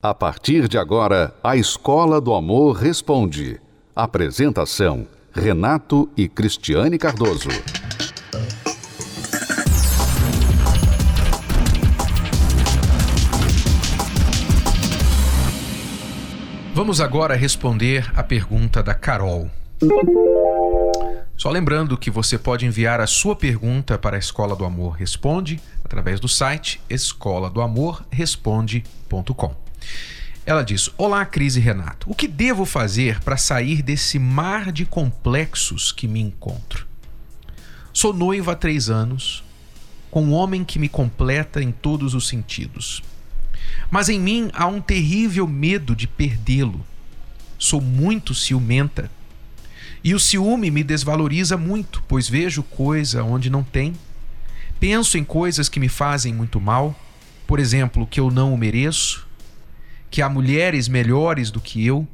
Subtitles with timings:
[0.00, 3.60] A partir de agora, a Escola do Amor Responde.
[3.96, 7.48] Apresentação: Renato e Cristiane Cardoso.
[16.72, 19.50] Vamos agora responder a pergunta da Carol.
[21.36, 25.60] Só lembrando que você pode enviar a sua pergunta para a Escola do Amor Responde
[25.84, 29.67] através do site escola do amor responde.com.
[30.48, 32.10] Ela diz: Olá, Cris e Renato.
[32.10, 36.86] O que devo fazer para sair desse mar de complexos que me encontro?
[37.92, 39.44] Sou noiva há três anos,
[40.10, 43.02] com um homem que me completa em todos os sentidos.
[43.90, 46.82] Mas em mim há um terrível medo de perdê-lo.
[47.58, 49.10] Sou muito ciumenta.
[50.02, 53.92] E o ciúme me desvaloriza muito, pois vejo coisa onde não tem.
[54.80, 56.98] Penso em coisas que me fazem muito mal,
[57.46, 59.27] por exemplo, que eu não o mereço,
[60.10, 62.06] que há mulheres melhores do que eu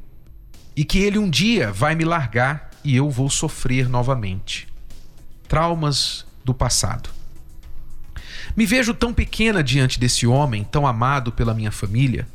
[0.75, 4.67] e que ele um dia vai me largar e eu vou sofrer novamente.
[5.47, 7.09] Traumas do passado.
[8.55, 12.27] Me vejo tão pequena diante desse homem, tão amado pela minha família,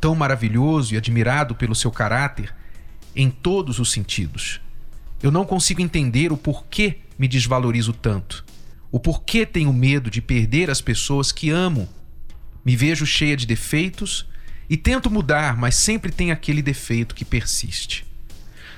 [0.00, 2.54] tão maravilhoso e admirado pelo seu caráter
[3.14, 4.60] em todos os sentidos.
[5.22, 8.44] Eu não consigo entender o porquê me desvalorizo tanto,
[8.92, 11.88] o porquê tenho medo de perder as pessoas que amo.
[12.64, 14.28] Me vejo cheia de defeitos
[14.68, 18.04] e tento mudar, mas sempre tem aquele defeito que persiste.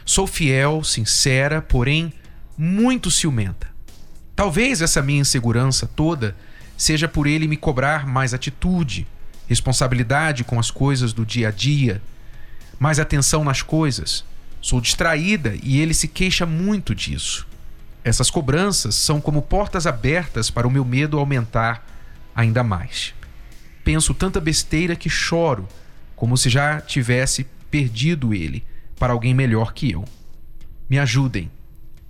[0.05, 2.13] Sou fiel, sincera, porém
[2.57, 3.69] muito ciumenta.
[4.35, 6.37] Talvez essa minha insegurança toda
[6.77, 9.07] seja por ele me cobrar mais atitude,
[9.49, 12.01] responsabilidade com as coisas do dia a dia,
[12.79, 14.25] mais atenção nas coisas.
[14.61, 17.47] Sou distraída e ele se queixa muito disso.
[18.05, 21.85] Essas cobranças são como portas abertas para o meu medo aumentar
[22.35, 23.18] ainda mais
[23.89, 25.67] penso tanta besteira que choro,
[26.15, 28.63] como se já tivesse perdido ele
[28.99, 30.05] para alguém melhor que eu.
[30.91, 31.51] Me ajudem.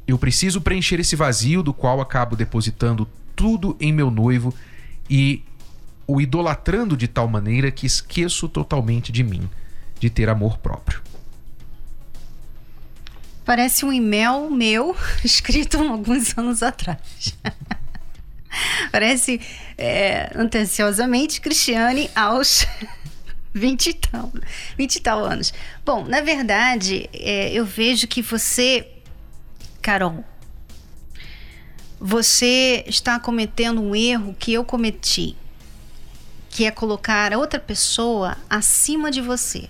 [0.05, 4.53] Eu preciso preencher esse vazio do qual acabo depositando tudo em meu noivo
[5.09, 5.45] e
[6.05, 9.49] o idolatrando de tal maneira que esqueço totalmente de mim,
[10.01, 11.01] de ter amor próprio.
[13.45, 17.39] Parece um e-mail meu escrito alguns anos atrás.
[18.93, 19.41] Parece
[19.77, 22.67] é, anteciosamente Cristiane aos
[23.53, 24.33] 20 e tal,
[24.77, 25.53] 20 e tal anos.
[25.85, 28.87] Bom, na verdade, é, eu vejo que você,
[29.83, 30.25] Carol,
[32.01, 35.37] você está cometendo um erro que eu cometi,
[36.51, 39.69] que é colocar a outra pessoa acima de você.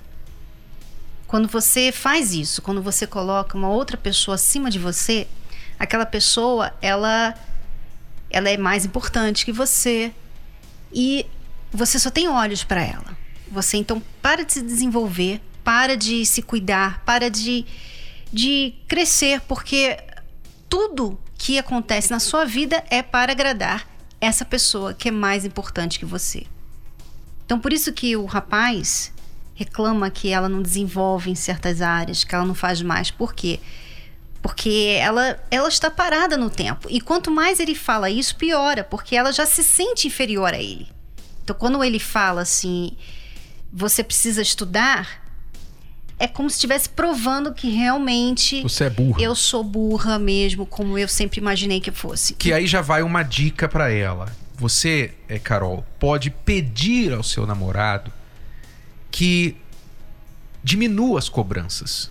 [1.27, 5.27] Quando você faz isso, quando você coloca uma outra pessoa acima de você,
[5.79, 7.35] aquela pessoa, ela
[8.31, 10.12] ela é mais importante que você
[10.93, 11.27] e
[11.72, 13.16] você só tem olhos para ela.
[13.50, 17.65] Você então para de se desenvolver, para de se cuidar, para de,
[18.33, 19.99] de crescer, porque
[20.69, 23.87] tudo que acontece na sua vida é para agradar
[24.21, 26.47] essa pessoa que é mais importante que você.
[27.44, 29.12] Então por isso que o rapaz
[29.55, 33.11] reclama que ela não desenvolve em certas áreas, que ela não faz mais.
[33.11, 33.59] Por quê?
[34.41, 36.88] Porque ela, ela está parada no tempo.
[36.91, 40.88] E quanto mais ele fala isso, piora, porque ela já se sente inferior a ele.
[41.43, 42.93] Então, quando ele fala assim,
[43.72, 45.22] você precisa estudar,
[46.19, 49.21] é como se estivesse provando que realmente você é burra.
[49.21, 52.34] Eu sou burra mesmo, como eu sempre imaginei que fosse.
[52.34, 54.31] Que aí já vai uma dica para ela.
[54.56, 58.12] Você, é, Carol, pode pedir ao seu namorado
[59.10, 59.56] que
[60.62, 62.10] diminua as cobranças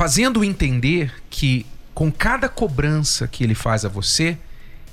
[0.00, 4.38] fazendo entender que com cada cobrança que ele faz a você,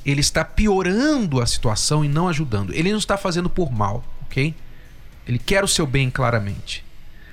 [0.06, 2.73] ele está piorando a situação e não ajudando.
[2.73, 4.53] Ele não está fazendo por mal, ok?
[5.25, 6.84] Ele quer o seu bem claramente.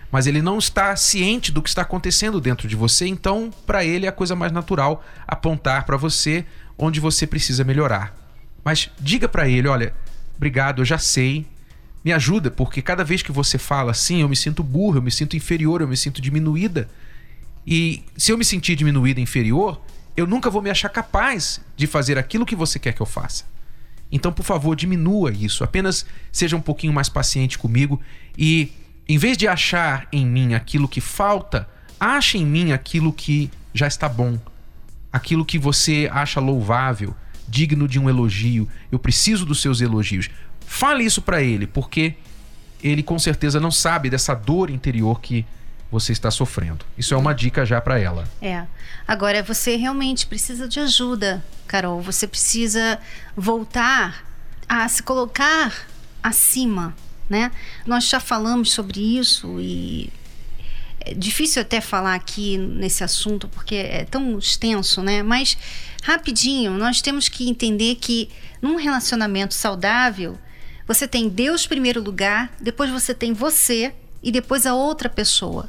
[0.09, 4.07] Mas ele não está ciente do que está acontecendo dentro de você, então, para ele
[4.07, 6.47] é a coisa mais natural apontar para você
[6.79, 8.17] onde você precisa melhorar.
[8.65, 9.93] Mas diga para ele: olha,
[10.37, 11.45] obrigado, eu já sei,
[12.05, 15.11] me ajuda, porque cada vez que você fala assim, eu me sinto burro, eu me
[15.11, 16.89] sinto inferior, eu me sinto diminuída.
[17.67, 19.81] E se eu me sentir diminuído, inferior,
[20.17, 23.45] eu nunca vou me achar capaz de fazer aquilo que você quer que eu faça.
[24.13, 25.65] Então, por favor, diminua isso.
[25.65, 28.01] Apenas seja um pouquinho mais paciente comigo
[28.39, 28.73] e,
[29.09, 31.69] em vez de achar em mim aquilo que falta,
[31.99, 34.39] ache em mim aquilo que já está bom,
[35.13, 37.15] aquilo que você acha louvável,
[37.49, 38.69] digno de um elogio.
[38.93, 40.31] Eu preciso dos seus elogios.
[40.67, 42.15] Fale isso para ele, porque
[42.83, 45.45] ele com certeza não sabe dessa dor interior que
[45.95, 46.85] você está sofrendo.
[46.99, 48.29] Isso é uma dica já para ela.
[48.43, 48.65] É.
[49.09, 52.01] Agora você realmente precisa de ajuda, Carol.
[52.03, 52.99] Você precisa
[53.37, 54.27] voltar
[54.69, 55.73] a se colocar
[56.23, 56.95] acima
[57.29, 57.51] né?
[57.87, 60.11] Nós já falamos sobre isso e
[61.01, 65.23] é difícil até falar aqui nesse assunto porque é tão extenso, né?
[65.23, 65.57] Mas
[66.03, 68.29] rapidinho, nós temos que entender que
[68.61, 70.39] num relacionamento saudável,
[70.87, 75.69] você tem Deus primeiro lugar, depois você tem você e depois a outra pessoa.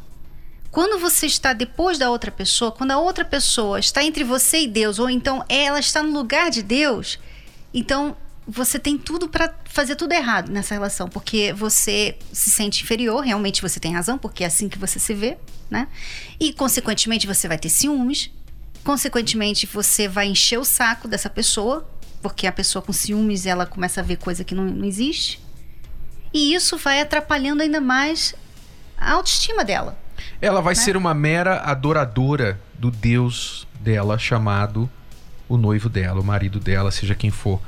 [0.75, 4.67] Quando você está depois da outra pessoa, quando a outra pessoa está entre você e
[4.67, 7.17] Deus, ou então ela está no lugar de Deus,
[7.73, 8.13] então
[8.45, 13.61] você tem tudo para fazer tudo errado nessa relação, porque você se sente inferior, realmente
[13.61, 15.37] você tem razão, porque é assim que você se vê,
[15.71, 15.87] né?
[16.37, 18.29] E consequentemente você vai ter ciúmes,
[18.83, 21.89] consequentemente você vai encher o saco dessa pessoa,
[22.21, 25.39] porque a pessoa com ciúmes ela começa a ver coisa que não, não existe.
[26.33, 28.35] E isso vai atrapalhando ainda mais
[28.97, 30.03] a autoestima dela.
[30.41, 30.81] Ela vai né?
[30.81, 34.89] ser uma mera adoradora do Deus dela, chamado
[35.47, 37.61] o noivo dela, o marido dela, seja quem for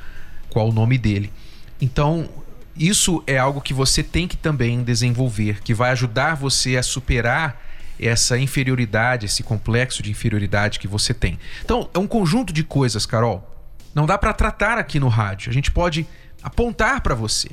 [0.49, 1.31] qual o nome dele.
[1.79, 2.29] Então,
[2.75, 7.61] isso é algo que você tem que também desenvolver, que vai ajudar você a superar
[7.99, 11.39] essa inferioridade, esse complexo de inferioridade que você tem.
[11.63, 13.47] Então, é um conjunto de coisas, Carol.
[13.93, 15.49] Não dá para tratar aqui no rádio.
[15.49, 16.05] A gente pode
[16.43, 17.49] apontar para você.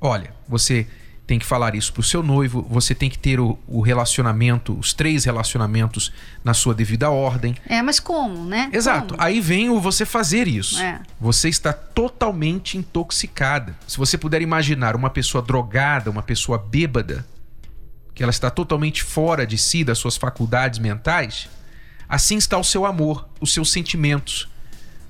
[0.00, 0.86] Olha, você
[1.26, 4.78] tem que falar isso para o seu noivo, você tem que ter o, o, relacionamento,
[4.78, 6.12] os três relacionamentos
[6.42, 7.56] na sua devida ordem.
[7.66, 8.68] É, mas como, né?
[8.72, 9.14] Exato.
[9.14, 9.22] Como?
[9.22, 10.78] Aí vem o você fazer isso.
[10.78, 11.00] É.
[11.18, 13.74] Você está totalmente intoxicada.
[13.86, 17.26] Se você puder imaginar uma pessoa drogada, uma pessoa bêbada,
[18.14, 21.48] que ela está totalmente fora de si, das suas faculdades mentais,
[22.06, 24.46] assim está o seu amor, os seus sentimentos.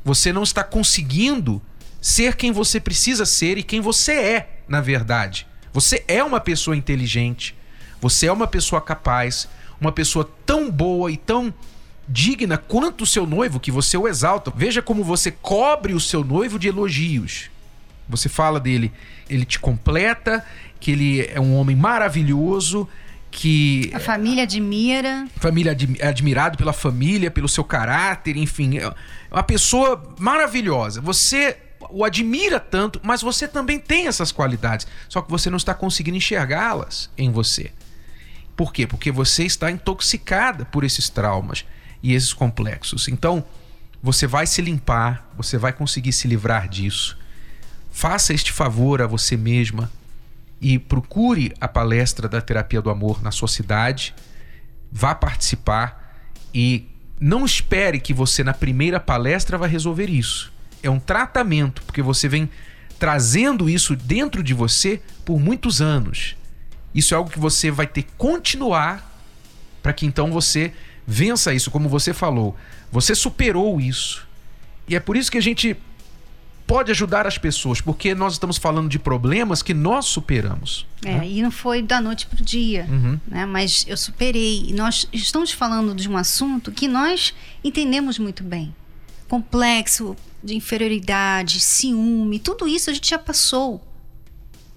[0.04, 1.60] Você não está conseguindo
[2.00, 5.46] ser quem você precisa ser e quem você é, na verdade.
[5.74, 7.52] Você é uma pessoa inteligente,
[8.00, 9.48] você é uma pessoa capaz,
[9.80, 11.52] uma pessoa tão boa e tão
[12.08, 14.52] digna quanto o seu noivo que você o exalta.
[14.54, 17.50] Veja como você cobre o seu noivo de elogios.
[18.08, 18.92] Você fala dele,
[19.28, 20.46] ele te completa,
[20.78, 22.88] que ele é um homem maravilhoso,
[23.28, 25.26] que a família admira.
[25.38, 28.94] Família é admirado pela família, pelo seu caráter, enfim, é
[29.28, 31.00] uma pessoa maravilhosa.
[31.00, 31.56] Você
[31.90, 36.16] o admira tanto, mas você também tem essas qualidades, só que você não está conseguindo
[36.16, 37.72] enxergá-las em você.
[38.56, 38.86] Por quê?
[38.86, 41.64] Porque você está intoxicada por esses traumas
[42.02, 43.08] e esses complexos.
[43.08, 43.44] Então,
[44.02, 47.18] você vai se limpar, você vai conseguir se livrar disso.
[47.90, 49.90] Faça este favor a você mesma
[50.60, 54.14] e procure a palestra da terapia do amor na sua cidade.
[54.90, 56.16] Vá participar
[56.52, 56.88] e
[57.18, 60.53] não espere que você na primeira palestra vai resolver isso
[60.84, 62.48] é um tratamento, porque você vem
[62.98, 66.36] trazendo isso dentro de você por muitos anos.
[66.94, 69.10] Isso é algo que você vai ter que continuar
[69.82, 70.72] para que então você
[71.06, 72.56] vença isso, como você falou.
[72.92, 74.26] Você superou isso.
[74.88, 75.76] E é por isso que a gente
[76.66, 80.86] pode ajudar as pessoas, porque nós estamos falando de problemas que nós superamos.
[81.04, 81.28] É, né?
[81.28, 83.18] e não foi da noite para o dia, uhum.
[83.26, 83.44] né?
[83.44, 84.66] mas eu superei.
[84.68, 88.74] E nós estamos falando de um assunto que nós entendemos muito bem.
[89.28, 93.82] Complexo, de inferioridade, ciúme, tudo isso a gente já passou.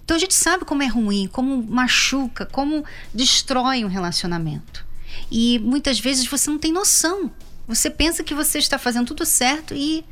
[0.05, 4.85] Então a gente sabe como é ruim, como machuca, como destrói um relacionamento.
[5.29, 7.29] E muitas vezes você não tem noção.
[7.67, 10.05] Você pensa que você está fazendo tudo certo e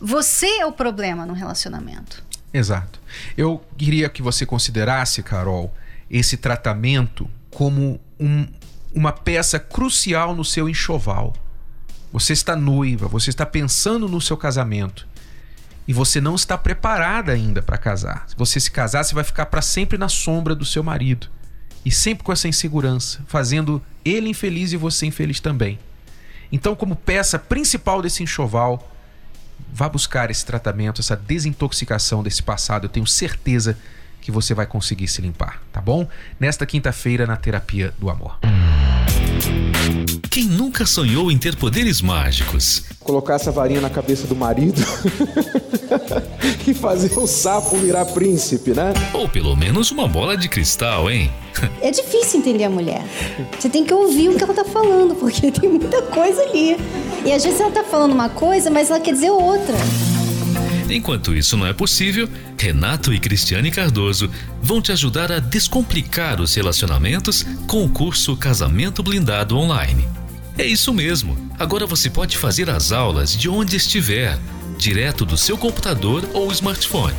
[0.00, 2.24] você é o problema no relacionamento.
[2.54, 2.98] Exato.
[3.36, 5.74] Eu queria que você considerasse, Carol,
[6.10, 8.46] esse tratamento como um,
[8.94, 11.34] uma peça crucial no seu enxoval.
[12.12, 15.06] Você está noiva, você está pensando no seu casamento
[15.86, 18.24] e você não está preparada ainda para casar.
[18.28, 21.28] Se você se casar, você vai ficar para sempre na sombra do seu marido
[21.84, 25.78] e sempre com essa insegurança, fazendo ele infeliz e você infeliz também.
[26.50, 28.90] Então, como peça principal desse enxoval,
[29.72, 32.84] vá buscar esse tratamento, essa desintoxicação desse passado.
[32.84, 33.78] Eu tenho certeza
[34.20, 36.08] que você vai conseguir se limpar, tá bom?
[36.40, 38.38] Nesta quinta-feira na terapia do amor.
[40.38, 42.84] Quem nunca sonhou em ter poderes mágicos?
[43.00, 44.80] Colocar essa varinha na cabeça do marido
[46.64, 48.94] e fazer o sapo virar príncipe, né?
[49.12, 51.28] Ou pelo menos uma bola de cristal, hein?
[51.82, 53.04] É difícil entender a mulher.
[53.58, 56.76] Você tem que ouvir o que ela tá falando, porque tem muita coisa ali.
[57.24, 59.74] E às vezes ela tá falando uma coisa, mas ela quer dizer outra.
[60.88, 64.30] Enquanto isso não é possível, Renato e Cristiane Cardoso
[64.62, 70.17] vão te ajudar a descomplicar os relacionamentos com o curso Casamento Blindado Online.
[70.58, 71.38] É isso mesmo.
[71.56, 74.36] Agora você pode fazer as aulas de onde estiver,
[74.76, 77.14] direto do seu computador ou smartphone.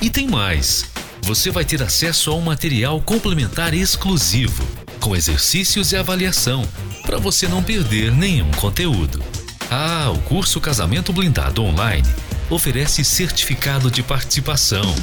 [0.00, 0.86] E tem mais.
[1.20, 4.66] Você vai ter acesso a um material complementar exclusivo,
[5.00, 6.66] com exercícios e avaliação,
[7.02, 9.22] para você não perder nenhum conteúdo.
[9.70, 12.08] Ah, o curso Casamento Blindado Online
[12.48, 14.94] oferece certificado de participação.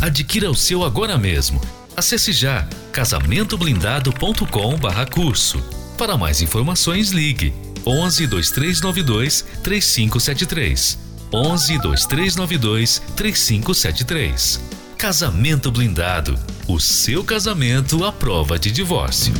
[0.00, 1.60] Adquira o seu agora mesmo.
[1.96, 5.83] Acesse já casamentoblindado.com/curso.
[5.96, 7.54] Para mais informações, ligue
[7.86, 10.98] 11 2392 3573.
[11.32, 14.60] 11 2392 3573.
[14.98, 16.38] Casamento Blindado.
[16.66, 19.34] O seu casamento à prova de divórcio.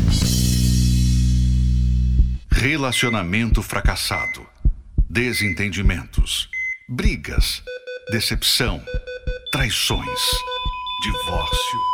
[2.50, 4.46] Relacionamento fracassado.
[5.08, 6.49] Desentendimentos.
[6.88, 7.62] Brigas.
[8.11, 8.82] Decepção.
[9.50, 10.20] Traições.
[11.02, 11.93] Divórcio.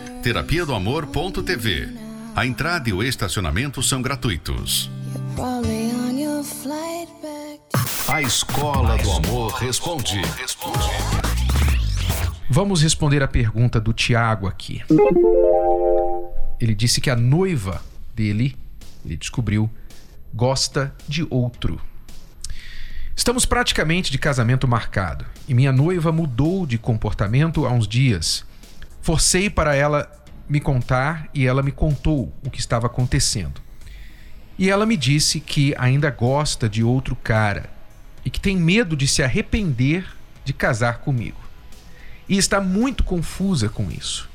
[0.21, 1.89] terapia do amor.tv.
[2.35, 4.89] A entrada e o estacionamento são gratuitos.
[8.07, 10.21] A Escola do Amor responde.
[12.47, 14.83] Vamos responder a pergunta do Tiago aqui.
[16.59, 17.81] Ele disse que a noiva
[18.15, 18.55] dele,
[19.03, 19.67] ele descobriu,
[20.31, 21.81] gosta de outro.
[23.15, 28.45] Estamos praticamente de casamento marcado e minha noiva mudou de comportamento há uns dias.
[29.01, 30.09] Forcei para ela
[30.47, 33.61] me contar e ela me contou o que estava acontecendo.
[34.57, 37.69] E ela me disse que ainda gosta de outro cara
[38.23, 40.05] e que tem medo de se arrepender
[40.43, 41.41] de casar comigo
[42.31, 44.29] e está muito confusa com isso.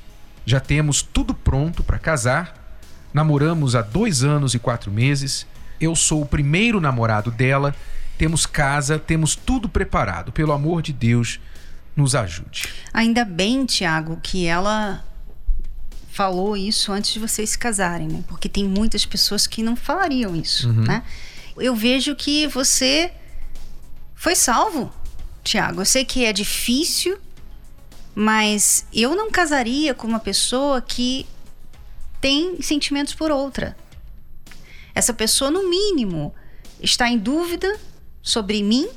[0.44, 2.78] Já temos tudo pronto para casar,
[3.12, 5.46] namoramos há dois anos e quatro meses,
[5.80, 7.75] eu sou o primeiro namorado dela,
[8.18, 10.30] temos casa, temos tudo preparado.
[10.30, 11.40] Pelo amor de Deus,
[11.96, 12.68] nos ajude.
[12.92, 15.02] Ainda bem, Tiago, que ela
[16.10, 18.24] falou isso antes de vocês se casarem, né?
[18.28, 20.84] Porque tem muitas pessoas que não falariam isso, uhum.
[20.84, 21.02] né?
[21.56, 23.12] Eu vejo que você
[24.14, 24.92] foi salvo,
[25.42, 25.80] Tiago.
[25.80, 27.18] Eu sei que é difícil,
[28.14, 31.26] mas eu não casaria com uma pessoa que
[32.20, 33.76] tem sentimentos por outra.
[34.94, 36.34] Essa pessoa, no mínimo,
[36.80, 37.78] está em dúvida
[38.22, 38.88] sobre mim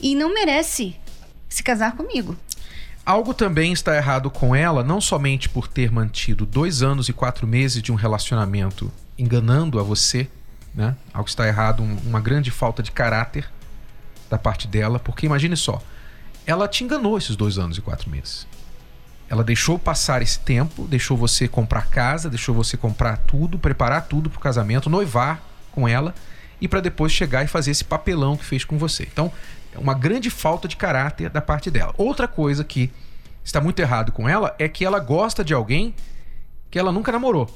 [0.00, 0.96] e não merece
[1.54, 2.36] se casar comigo.
[3.04, 7.46] Algo também está errado com ela, não somente por ter mantido dois anos e quatro
[7.46, 10.28] meses de um relacionamento enganando a você,
[10.72, 10.96] né?
[11.12, 13.50] Algo está errado, uma grande falta de caráter
[14.30, 15.82] da parte dela, porque imagine só,
[16.46, 18.46] ela te enganou esses dois anos e quatro meses.
[19.28, 24.30] Ela deixou passar esse tempo, deixou você comprar casa, deixou você comprar tudo, preparar tudo
[24.30, 25.42] para o casamento, noivar
[25.72, 26.14] com ela
[26.62, 29.02] e para depois chegar e fazer esse papelão que fez com você.
[29.02, 29.32] Então,
[29.74, 31.92] é uma grande falta de caráter da parte dela.
[31.98, 32.88] Outra coisa que
[33.42, 35.92] está muito errado com ela é que ela gosta de alguém
[36.70, 37.50] que ela nunca namorou.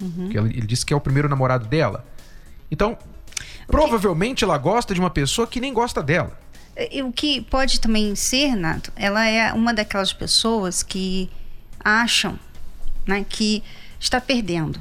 [0.00, 0.28] Uhum.
[0.28, 2.06] Que ele disse que é o primeiro namorado dela.
[2.70, 2.96] Então,
[3.66, 6.38] provavelmente ela gosta de uma pessoa que nem gosta dela.
[7.04, 11.28] O que pode também ser, Nato, ela é uma daquelas pessoas que
[11.82, 12.38] acham
[13.04, 13.64] né, que
[13.98, 14.78] está perdendo.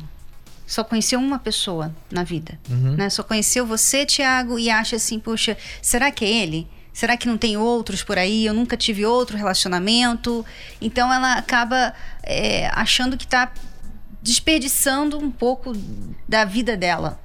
[0.65, 2.59] Só conheceu uma pessoa na vida.
[2.69, 2.95] Uhum.
[2.95, 3.09] Né?
[3.09, 6.67] Só conheceu você, Tiago, e acha assim, poxa, será que é ele?
[6.91, 8.45] Será que não tem outros por aí?
[8.45, 10.45] Eu nunca tive outro relacionamento.
[10.81, 11.93] Então ela acaba
[12.23, 13.51] é, achando que está
[14.21, 15.73] desperdiçando um pouco
[16.27, 17.19] da vida dela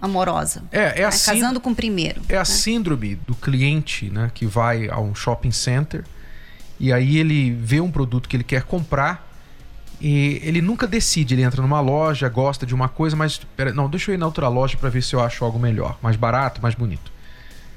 [0.00, 0.62] amorosa.
[0.70, 1.10] É, é né?
[1.10, 2.22] Casando com o primeiro.
[2.28, 2.38] É né?
[2.38, 4.30] a síndrome do cliente, né?
[4.32, 6.04] Que vai a um shopping center
[6.80, 9.27] e aí ele vê um produto que ele quer comprar
[10.00, 11.34] e ele nunca decide.
[11.34, 14.26] Ele entra numa loja, gosta de uma coisa, mas pera, não, deixa eu ir na
[14.26, 17.12] outra loja para ver se eu acho algo melhor, mais barato, mais bonito.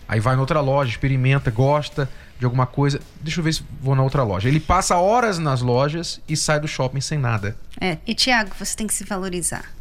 [0.07, 2.99] Aí vai na outra loja, experimenta, gosta de alguma coisa.
[3.21, 4.49] Deixa eu ver se vou na outra loja.
[4.49, 7.55] Ele passa horas nas lojas e sai do shopping sem nada.
[7.79, 9.71] É, e Tiago, você tem que se valorizar.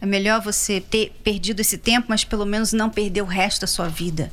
[0.00, 3.66] É melhor você ter perdido esse tempo, mas pelo menos não perder o resto da
[3.66, 4.32] sua vida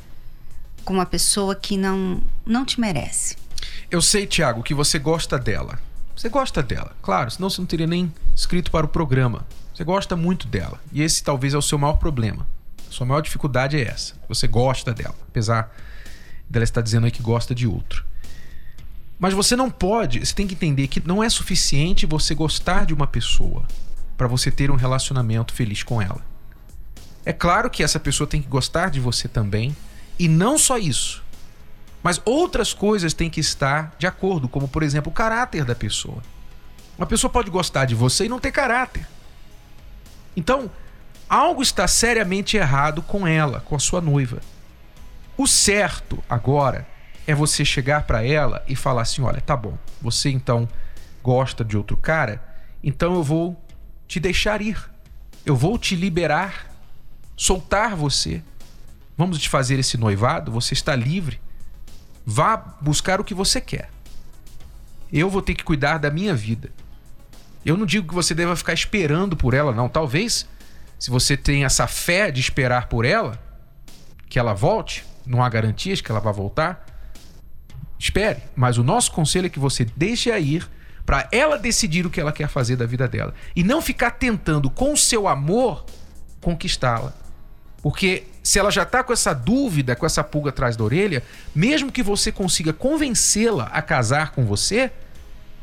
[0.84, 3.36] com uma pessoa que não, não te merece.
[3.92, 5.78] Eu sei, Tiago, que você gosta dela.
[6.20, 9.48] Você gosta dela, claro, senão você não teria nem escrito para o programa.
[9.74, 10.78] Você gosta muito dela.
[10.92, 12.46] E esse talvez é o seu maior problema.
[12.90, 14.16] A sua maior dificuldade é essa.
[14.28, 15.74] Você gosta dela, apesar
[16.50, 18.04] dela estar dizendo aí que gosta de outro.
[19.18, 22.94] Mas você não pode, você tem que entender que não é suficiente você gostar de
[22.94, 23.64] uma pessoa
[24.18, 26.20] para você ter um relacionamento feliz com ela.
[27.24, 29.74] É claro que essa pessoa tem que gostar de você também,
[30.20, 31.24] e não só isso.
[32.02, 36.22] Mas outras coisas têm que estar de acordo, como por exemplo o caráter da pessoa.
[36.98, 39.08] Uma pessoa pode gostar de você e não ter caráter.
[40.36, 40.70] Então,
[41.30, 44.40] algo está seriamente errado com ela, com a sua noiva.
[45.38, 46.88] O certo agora
[47.26, 50.68] é você chegar para ela e falar assim: olha, tá bom, você então
[51.24, 52.42] gosta de outro cara,
[52.84, 53.62] então eu vou
[54.08, 54.90] te deixar ir.
[55.46, 56.68] Eu vou te liberar,
[57.38, 58.44] soltar você.
[59.18, 61.40] Vamos te fazer esse noivado, você está livre.
[62.26, 63.90] Vá buscar o que você quer.
[65.12, 66.72] Eu vou ter que cuidar da minha vida.
[67.66, 69.90] Eu não digo que você deva ficar esperando por ela, não.
[69.90, 70.48] Talvez,
[70.98, 73.42] se você tem essa fé de esperar por ela,
[74.30, 76.86] que ela volte, não há garantias que ela vá voltar.
[77.98, 80.70] Espere, mas o nosso conselho é que você deixe a ir
[81.06, 84.70] para ela decidir o que ela quer fazer da vida dela e não ficar tentando
[84.70, 85.86] com seu amor
[86.40, 87.14] conquistá-la.
[87.82, 91.24] Porque se ela já está com essa dúvida, com essa pulga atrás da orelha,
[91.56, 94.92] mesmo que você consiga convencê-la a casar com você,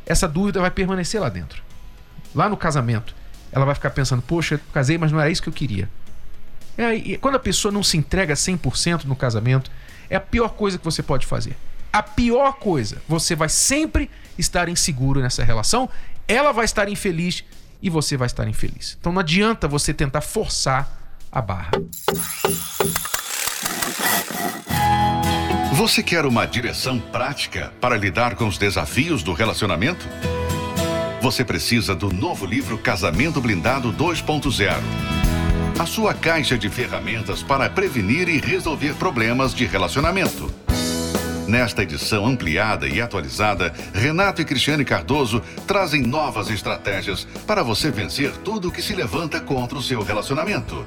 [0.06, 1.62] essa dúvida vai permanecer lá dentro.
[2.35, 3.14] Lá no casamento,
[3.52, 5.88] ela vai ficar pensando: poxa, casei, mas não era isso que eu queria.
[6.78, 9.70] É, e quando a pessoa não se entrega 100% no casamento,
[10.11, 11.56] é a pior coisa que você pode fazer.
[11.92, 15.88] A pior coisa, você vai sempre estar inseguro nessa relação,
[16.28, 17.42] ela vai estar infeliz
[17.80, 18.96] e você vai estar infeliz.
[19.00, 21.05] Então não adianta você tentar forçar
[21.36, 21.70] a barra.
[25.74, 30.08] Você quer uma direção prática para lidar com os desafios do relacionamento?
[31.20, 34.76] Você precisa do novo livro Casamento Blindado 2.0
[35.78, 40.50] a sua caixa de ferramentas para prevenir e resolver problemas de relacionamento.
[41.46, 48.32] Nesta edição ampliada e atualizada, Renato e Cristiane Cardoso trazem novas estratégias para você vencer
[48.38, 50.86] tudo que se levanta contra o seu relacionamento.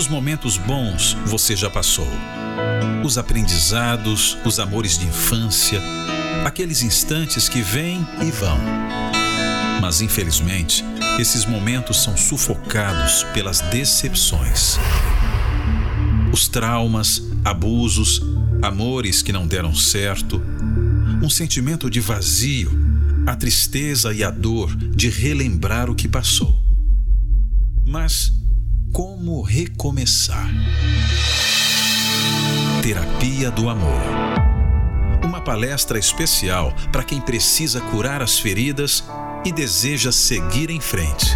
[0.00, 2.08] Quantos momentos bons você já passou?
[3.04, 5.78] os aprendizados, os amores de infância,
[6.42, 8.58] aqueles instantes que vêm e vão.
[9.78, 10.82] Mas infelizmente,
[11.18, 14.78] esses momentos são sufocados pelas decepções.
[16.32, 18.22] Os traumas, abusos,
[18.62, 20.42] amores que não deram certo,
[21.22, 22.70] um sentimento de vazio,
[23.26, 26.58] a tristeza e a dor de relembrar o que passou.
[27.84, 28.39] Mas
[28.92, 30.50] como recomeçar?
[32.82, 34.00] Terapia do Amor.
[35.24, 39.04] Uma palestra especial para quem precisa curar as feridas
[39.44, 41.26] e deseja seguir em frente.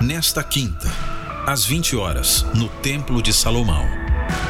[0.00, 0.92] Nesta quinta,
[1.46, 3.86] às 20 horas, no Templo de Salomão,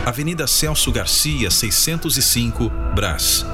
[0.05, 3.45] Avenida Celso Garcia, 605, Brás.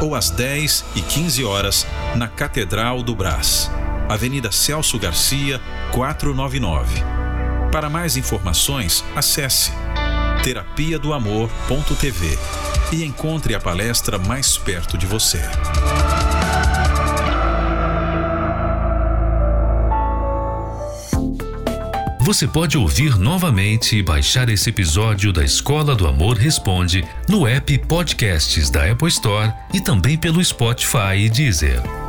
[0.00, 3.70] Ou às 10 e 15 horas, na Catedral do Brás,
[4.08, 5.60] Avenida Celso Garcia,
[5.92, 7.02] 499.
[7.70, 9.72] Para mais informações, acesse
[10.42, 12.38] terapia do amor.tv
[12.92, 15.40] e encontre a palestra mais perto de você.
[22.26, 27.78] Você pode ouvir novamente e baixar esse episódio da Escola do Amor Responde no app
[27.86, 32.05] Podcasts da Apple Store e também pelo Spotify e Deezer.